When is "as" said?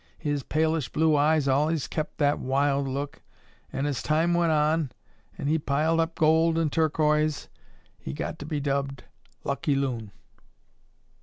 3.85-4.01